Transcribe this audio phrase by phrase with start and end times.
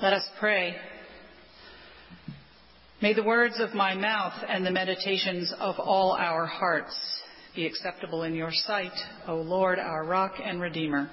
[0.00, 0.76] Let us pray.
[3.02, 6.96] May the words of my mouth and the meditations of all our hearts
[7.56, 8.92] be acceptable in your sight,
[9.26, 11.10] O Lord, our rock and redeemer.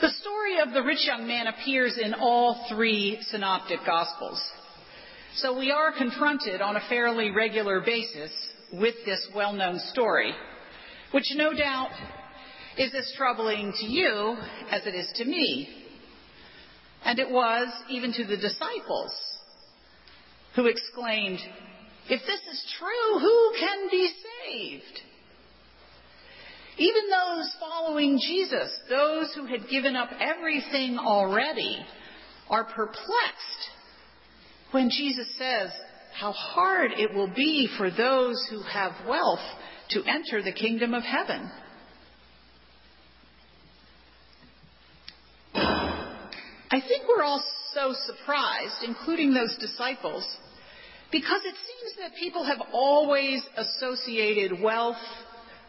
[0.00, 4.40] The story of the rich young man appears in all three synoptic gospels.
[5.34, 8.30] So we are confronted on a fairly regular basis
[8.72, 10.34] with this well-known story,
[11.10, 11.90] which no doubt
[12.78, 14.36] is as troubling to you
[14.70, 15.68] as it is to me.
[17.04, 19.12] And it was even to the disciples
[20.54, 21.38] who exclaimed,
[22.08, 24.10] If this is true, who can be
[24.46, 25.00] saved?
[26.78, 31.84] Even those following Jesus, those who had given up everything already,
[32.48, 33.70] are perplexed
[34.70, 35.70] when Jesus says
[36.18, 39.40] how hard it will be for those who have wealth
[39.90, 41.50] to enter the kingdom of heaven.
[46.70, 47.42] I think we're all
[47.74, 50.24] so surprised, including those disciples,
[51.10, 54.96] because it seems that people have always associated wealth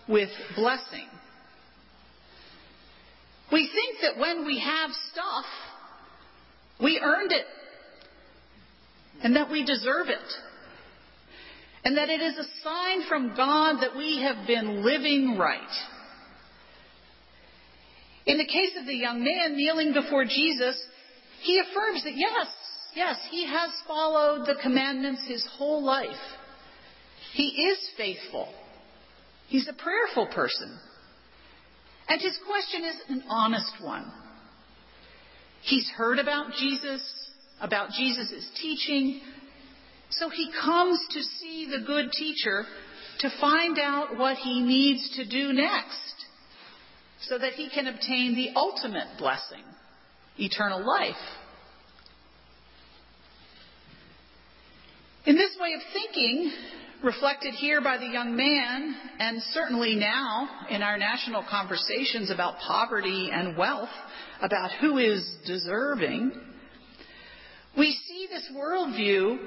[0.08, 1.08] with blessing.
[3.52, 5.46] We think that when we have stuff,
[6.82, 7.46] we earned it,
[9.24, 10.20] and that we deserve it,
[11.84, 15.60] and that it is a sign from God that we have been living right.
[18.32, 20.82] In the case of the young man kneeling before Jesus,
[21.42, 22.48] he affirms that yes,
[22.96, 26.16] yes, he has followed the commandments his whole life.
[27.34, 28.48] He is faithful.
[29.50, 30.80] He's a prayerful person.
[32.08, 34.10] And his question is an honest one.
[35.64, 37.04] He's heard about Jesus,
[37.60, 39.20] about Jesus' teaching,
[40.10, 42.64] so he comes to see the good teacher
[43.20, 46.21] to find out what he needs to do next
[47.28, 49.64] so that he can obtain the ultimate blessing
[50.38, 51.16] eternal life.
[55.26, 56.52] In this way of thinking,
[57.04, 63.30] reflected here by the young man, and certainly now in our national conversations about poverty
[63.32, 63.90] and wealth,
[64.42, 66.32] about who is deserving,
[67.78, 69.38] we see this worldview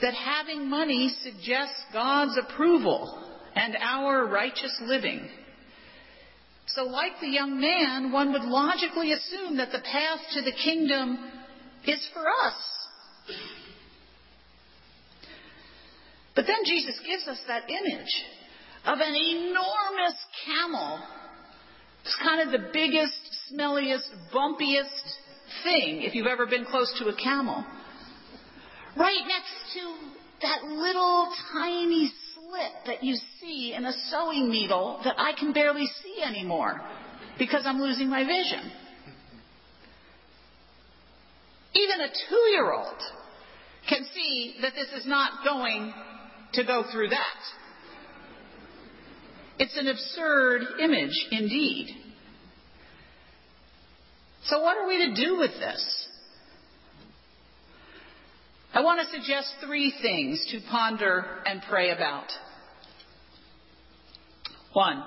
[0.00, 5.28] that having money suggests God's approval and our righteous living.
[6.66, 11.18] So, like the young man, one would logically assume that the path to the kingdom
[11.86, 12.54] is for us.
[16.34, 18.24] But then Jesus gives us that image
[18.86, 20.98] of an enormous camel.
[22.04, 23.12] It's kind of the biggest,
[23.52, 25.02] smelliest, bumpiest
[25.62, 27.64] thing if you've ever been close to a camel.
[28.96, 29.94] Right next to
[30.42, 32.12] that little tiny
[32.52, 36.80] slit that you see in a sewing needle that I can barely see anymore
[37.38, 38.70] because I'm losing my vision.
[41.74, 43.02] Even a two year old
[43.88, 45.92] can see that this is not going
[46.54, 47.40] to go through that.
[49.58, 51.88] It's an absurd image indeed.
[54.44, 56.08] So, what are we to do with this?
[58.74, 62.26] I want to suggest three things to ponder and pray about.
[64.72, 65.04] One,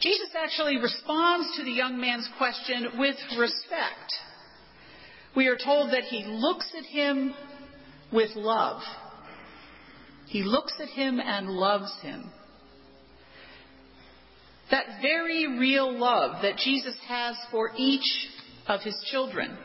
[0.00, 4.12] Jesus actually responds to the young man's question with respect.
[5.36, 7.32] We are told that he looks at him
[8.12, 8.82] with love.
[10.26, 12.28] He looks at him and loves him.
[14.72, 18.28] That very real love that Jesus has for each
[18.66, 19.56] of his children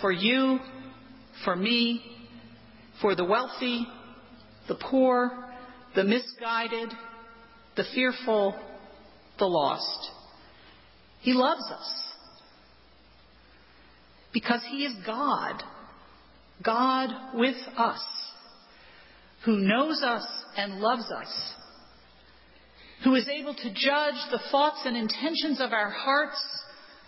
[0.00, 0.58] for you,
[1.44, 2.02] for me,
[3.00, 3.86] for the wealthy,
[4.68, 5.30] the poor,
[5.94, 6.90] the misguided,
[7.76, 8.58] the fearful,
[9.38, 10.10] the lost.
[11.20, 12.02] He loves us
[14.32, 15.62] because He is God,
[16.64, 18.02] God with us,
[19.44, 21.52] who knows us and loves us,
[23.04, 26.38] who is able to judge the thoughts and intentions of our hearts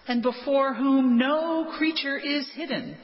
[0.09, 2.97] and before whom no creature is hidden,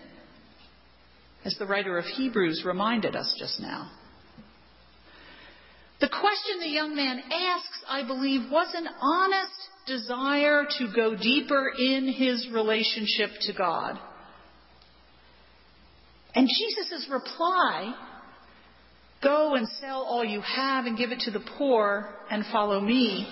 [1.44, 3.90] as the writer of Hebrews reminded us just now.
[6.00, 9.52] The question the young man asks, I believe, was an honest
[9.86, 13.98] desire to go deeper in his relationship to God.
[16.34, 17.94] And Jesus' reply,
[19.22, 23.28] go and sell all you have and give it to the poor and follow me,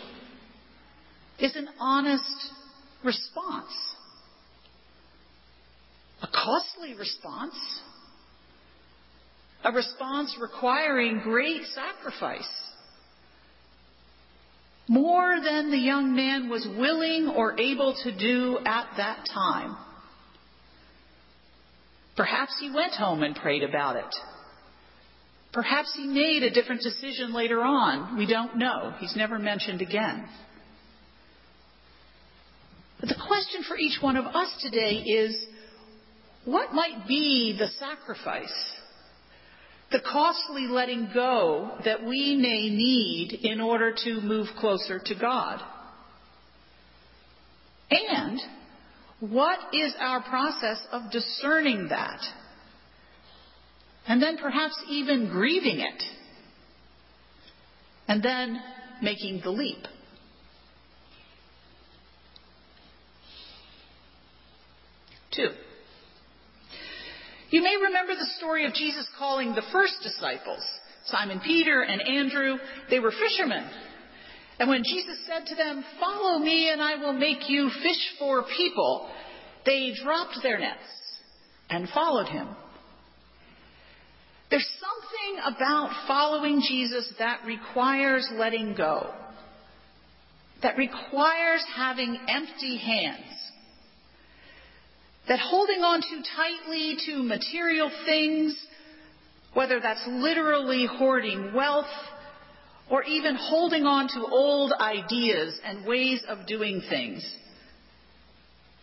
[1.38, 2.24] is an honest
[3.06, 3.72] response.
[6.22, 7.54] A costly response.
[9.64, 12.48] A response requiring great sacrifice.
[14.88, 19.76] more than the young man was willing or able to do at that time.
[22.16, 24.14] Perhaps he went home and prayed about it.
[25.52, 28.16] Perhaps he made a different decision later on.
[28.16, 28.94] We don't know.
[29.00, 30.26] He's never mentioned again.
[33.26, 35.36] Question for each one of us today is
[36.44, 38.52] what might be the sacrifice,
[39.90, 45.60] the costly letting go that we may need in order to move closer to God?
[47.90, 48.40] And
[49.20, 52.20] what is our process of discerning that?
[54.06, 56.02] And then perhaps even grieving it.
[58.06, 58.60] And then
[59.02, 59.84] making the leap.
[65.36, 65.50] Two.
[67.50, 70.64] You may remember the story of Jesus calling the first disciples,
[71.04, 72.56] Simon Peter and Andrew.
[72.90, 73.70] They were fishermen.
[74.58, 78.44] And when Jesus said to them, Follow me and I will make you fish for
[78.56, 79.08] people,
[79.64, 80.80] they dropped their nets
[81.68, 82.48] and followed him.
[84.50, 89.12] There's something about following Jesus that requires letting go,
[90.62, 93.45] that requires having empty hands
[95.28, 98.56] that holding on too tightly to material things,
[99.54, 101.86] whether that's literally hoarding wealth
[102.90, 107.28] or even holding on to old ideas and ways of doing things,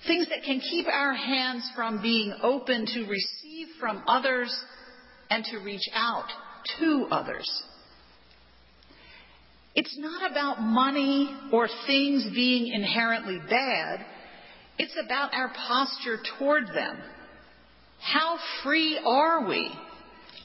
[0.05, 4.53] things that can keep our hands from being open to receive from others
[5.29, 6.27] and to reach out
[6.79, 7.49] to others.
[9.75, 14.05] It's not about money or things being inherently bad.
[14.77, 16.97] It's about our posture toward them.
[17.99, 19.71] How free are we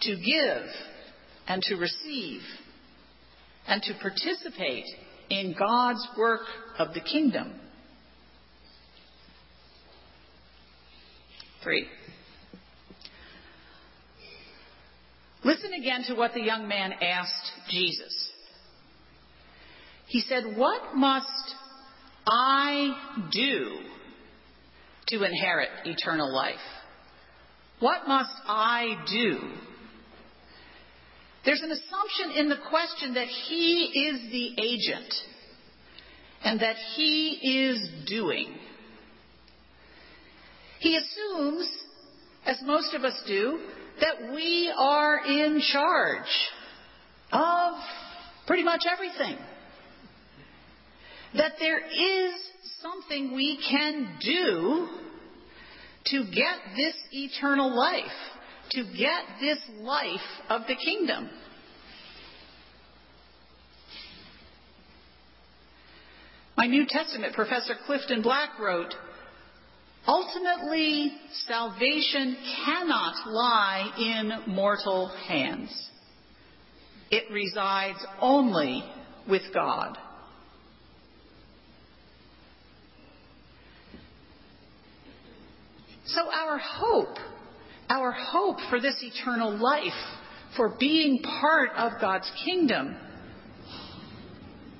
[0.02, 0.66] to give
[1.48, 2.42] and to receive
[3.66, 4.84] and to participate
[5.30, 6.42] in God's work
[6.78, 7.58] of the kingdom?
[11.64, 11.86] Three.
[15.44, 18.30] Listen again to what the young man asked Jesus.
[20.06, 21.54] He said, What must
[22.26, 23.78] I do
[25.08, 26.54] to inherit eternal life?
[27.80, 29.38] What must I do?
[31.44, 35.14] There's an assumption in the question that he is the agent
[36.44, 38.54] and that he is doing.
[40.80, 41.68] He assumes,
[42.44, 43.60] as most of us do,
[44.00, 46.28] that we are in charge
[47.32, 47.74] of
[48.46, 49.38] pretty much everything.
[51.34, 52.34] That there is
[52.80, 54.88] something we can do
[56.06, 58.04] to get this eternal life,
[58.70, 61.28] to get this life of the kingdom.
[66.56, 68.94] My New Testament professor Clifton Black wrote,
[70.06, 71.12] Ultimately,
[71.46, 75.70] salvation cannot lie in mortal hands.
[77.10, 78.82] It resides only
[79.28, 79.98] with God.
[86.08, 87.18] So our hope,
[87.90, 89.92] our hope for this eternal life,
[90.56, 92.96] for being part of God's kingdom,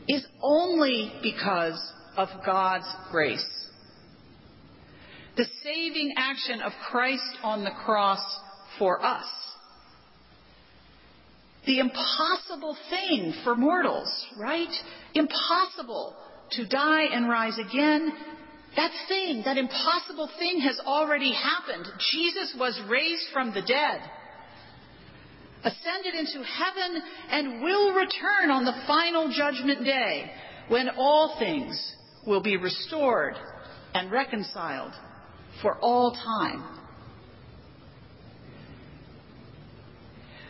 [0.09, 1.79] is only because
[2.17, 3.45] of God's grace.
[5.37, 8.23] The saving action of Christ on the cross
[8.79, 9.27] for us.
[11.67, 14.73] The impossible thing for mortals, right?
[15.15, 16.17] Impossible
[16.53, 18.13] to die and rise again
[18.77, 21.87] that thing, that impossible thing has already happened.
[22.13, 24.01] Jesus was raised from the dead,
[25.65, 30.31] ascended into heaven, and will return on the final judgment day
[30.69, 31.95] when all things
[32.27, 33.35] will be restored
[33.95, 34.93] and reconciled
[35.63, 36.79] for all time.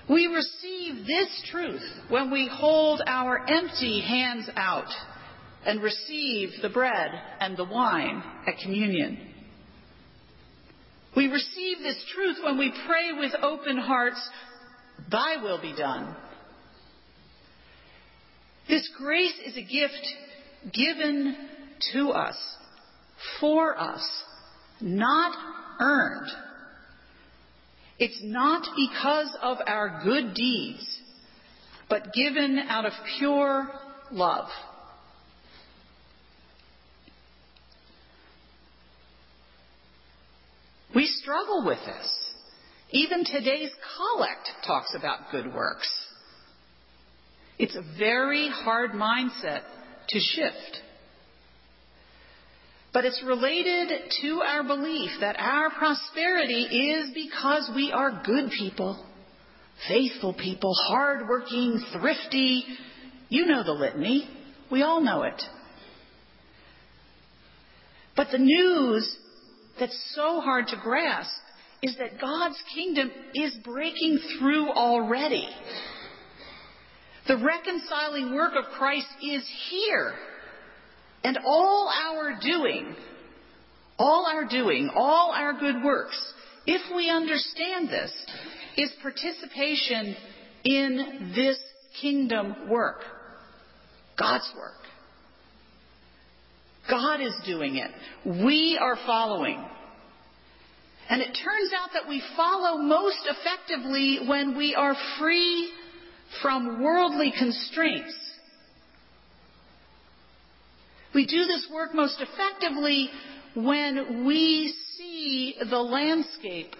[0.08, 4.88] We receive this truth when we hold our empty hands out
[5.64, 7.10] and receive the bread
[7.40, 9.18] and the wine at communion.
[11.16, 14.20] We receive this truth when we pray with open hearts,
[15.10, 16.14] Thy will be done.
[18.68, 20.06] This grace is a gift
[20.72, 21.36] given
[21.92, 22.36] to us,
[23.40, 24.06] for us,
[24.80, 25.36] not
[25.80, 26.30] earned.
[27.98, 30.86] It's not because of our good deeds,
[31.88, 33.68] but given out of pure
[34.12, 34.48] love.
[40.94, 42.18] We struggle with this.
[42.90, 45.90] Even today's collect talks about good works.
[47.58, 49.60] It's a very hard mindset
[50.08, 50.78] to shift.
[52.94, 53.90] But it's related
[54.22, 59.04] to our belief that our prosperity is because we are good people,
[59.86, 62.64] faithful people, hardworking, thrifty.
[63.28, 64.26] You know the litany.
[64.72, 65.42] We all know it.
[68.16, 69.14] But the news
[69.78, 71.30] that's so hard to grasp
[71.82, 75.48] is that God's kingdom is breaking through already.
[77.28, 80.14] The reconciling work of Christ is here.
[81.24, 82.96] And all our doing,
[83.98, 86.18] all our doing, all our good works,
[86.66, 88.12] if we understand this,
[88.76, 90.16] is participation
[90.64, 91.58] in this
[92.00, 93.02] kingdom work.
[94.18, 94.72] God's work.
[96.88, 97.90] God is doing it.
[98.44, 99.64] We are following.
[101.10, 105.70] And it turns out that we follow most effectively when we are free
[106.42, 108.14] from worldly constraints.
[111.14, 113.08] We do this work most effectively
[113.54, 116.74] when we see the landscape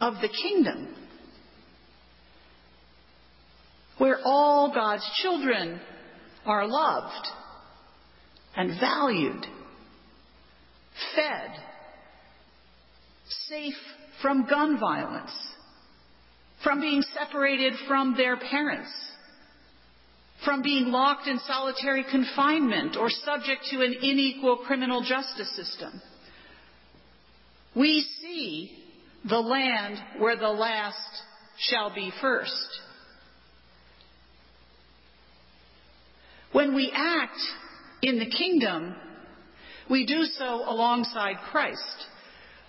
[0.00, 0.94] of the kingdom,
[3.98, 5.80] where all God's children
[6.46, 7.28] are loved
[8.56, 9.46] and valued,
[11.14, 11.50] fed,
[13.48, 13.74] safe
[14.22, 15.32] from gun violence,
[16.64, 18.90] from being separated from their parents,
[20.44, 26.00] from being locked in solitary confinement or subject to an unequal criminal justice system.
[27.74, 28.70] We see
[29.28, 30.96] the land where the last
[31.58, 32.80] shall be first.
[36.52, 37.38] When we act
[38.06, 38.94] in the kingdom,
[39.90, 42.06] we do so alongside Christ,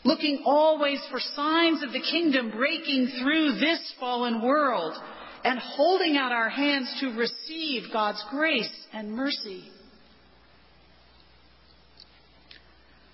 [0.03, 4.95] looking always for signs of the kingdom breaking through this fallen world
[5.43, 9.63] and holding out our hands to receive God's grace and mercy.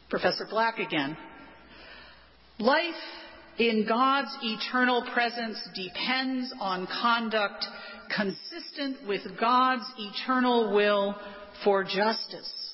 [0.10, 1.18] Professor Black again.
[2.58, 2.94] Life
[3.58, 7.66] in God's eternal presence depends on conduct
[8.16, 11.16] consistent with God's eternal will
[11.64, 12.74] for justice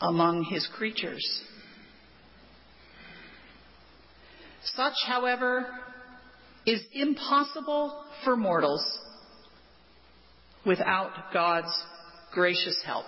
[0.00, 1.42] among his creatures.
[4.64, 5.66] Such, however,
[6.66, 8.84] is impossible for mortals
[10.64, 11.72] without God's
[12.32, 13.06] gracious help.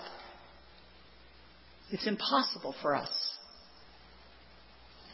[1.91, 3.11] It's impossible for us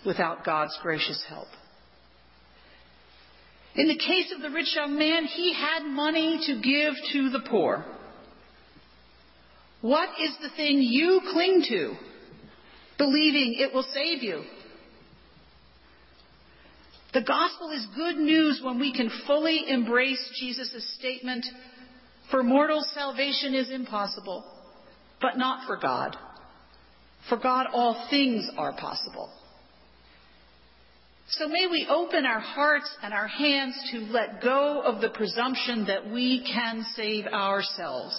[0.05, 1.49] without God's gracious help.
[3.75, 7.47] In the case of the rich young man, he had money to give to the
[7.49, 7.85] poor.
[9.81, 11.95] What is the thing you cling to,
[12.99, 14.43] believing it will save you?
[17.13, 21.45] The gospel is good news when we can fully embrace Jesus' statement,
[22.31, 24.45] for mortal salvation is impossible,
[25.21, 26.17] but not for God.
[27.29, 29.31] For God all things are possible.
[31.31, 35.87] So may we open our hearts and our hands to let go of the presumption
[35.87, 38.17] that we can save ourselves.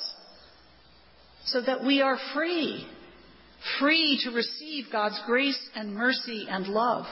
[1.45, 2.88] So that we are free,
[3.79, 7.05] free to receive God's grace and mercy and love.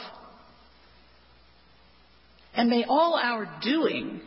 [2.54, 4.22] And may all our doing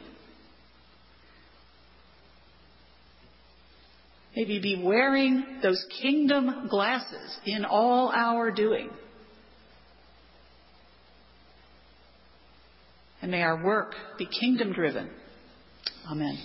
[4.34, 8.90] maybe be wearing those kingdom glasses in all our doing.
[13.20, 15.10] And may our work be kingdom driven.
[16.10, 16.38] Amen.